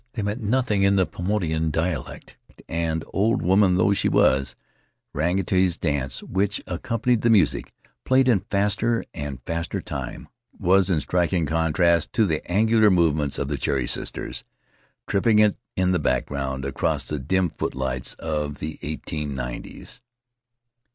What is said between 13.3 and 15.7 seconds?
of the Cherry Sisters, tripping it